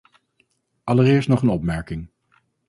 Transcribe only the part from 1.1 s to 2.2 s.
nog een opmerking.